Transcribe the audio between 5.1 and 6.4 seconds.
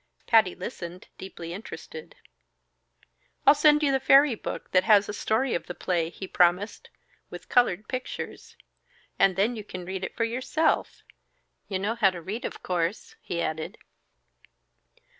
story of the play," he